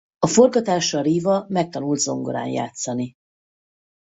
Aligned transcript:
A 0.19 0.27
forgatásra 0.27 1.01
Riva 1.01 1.45
megtanult 1.49 1.99
zongorán 1.99 2.47
játszani. 2.47 3.13